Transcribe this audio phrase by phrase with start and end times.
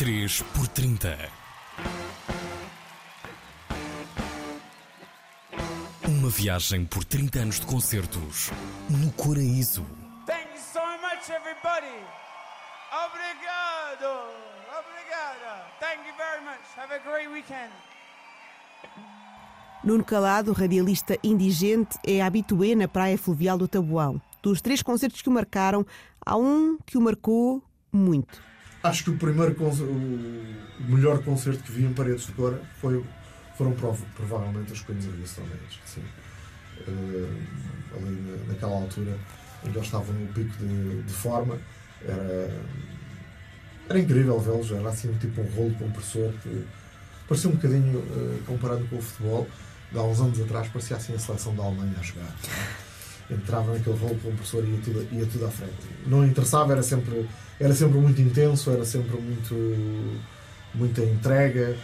[0.00, 1.14] 3 por 30
[6.08, 8.50] Uma viagem por 30 anos de concertos
[8.88, 9.84] no Coraíso.
[10.24, 12.00] Thank you so much, everybody.
[12.90, 14.24] Obrigado.
[14.80, 15.66] Obrigada.
[15.78, 16.64] Thank you very much.
[16.78, 17.70] Have a great weekend.
[19.84, 24.18] Nuno Calado, radialista indigente, é habitué na praia fluvial do Tabuão.
[24.42, 25.84] Dos três concertos que o marcaram,
[26.24, 28.48] há um que o marcou muito.
[28.82, 33.04] Acho que o primeiro o melhor concerto que vi em Paredes de Cora foi,
[33.56, 35.80] foram prov- provavelmente as Queens of the Stone Age.
[35.84, 36.02] Sim.
[36.88, 37.28] Eh,
[37.94, 39.18] ali na- naquela altura
[39.64, 41.58] em que eles estavam no pico de, de forma,
[42.02, 42.50] era,
[43.90, 44.70] era incrível vê-los.
[44.70, 46.64] Era assim tipo um rolo compressor que
[47.28, 49.46] parecia um bocadinho, eh, comparando com o futebol,
[49.92, 52.34] de há uns anos atrás, parecia assim a seleção da Alemanha a jogar.
[53.30, 55.72] Entrava naquele rolo compressor e ia tudo, ia tudo à frente.
[56.06, 57.26] Não interessava, era sempre,
[57.60, 59.54] era sempre muito intenso, era sempre muito,
[60.74, 61.76] muita entrega.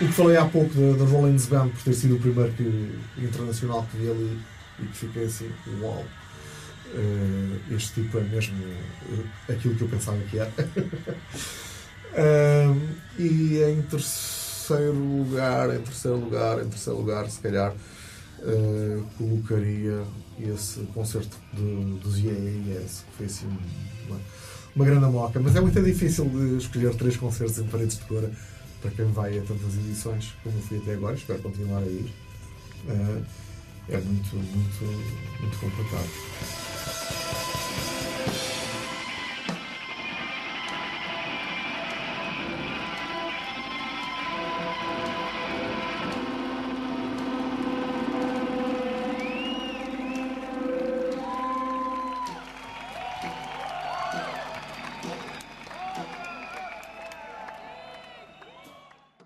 [0.00, 3.84] O que falei há pouco da, Rollins Band por ter sido o primeiro que, internacional
[3.90, 4.38] que vi ali
[4.78, 5.50] e que fiquei assim,
[5.82, 6.04] uau,
[6.94, 10.52] eh, este tipo é mesmo eh, aquilo que eu pensava que era.
[12.14, 12.78] Ahm,
[13.18, 17.74] e em terceiro lugar, em terceiro lugar, em terceiro lugar, se calhar,
[19.18, 20.04] colocaria
[20.38, 23.48] esse concerto do, dos IAS, que foi assim
[24.06, 24.20] uma,
[24.76, 25.40] uma grande moca.
[25.40, 28.30] Mas é muito difícil de escolher três concertos em paredes de cora
[28.80, 32.12] para quem vai a tantas edições como fui até agora, espero continuar a ir.
[32.88, 33.22] Eh,
[33.90, 34.84] é muito, muito,
[35.40, 37.17] muito complicado.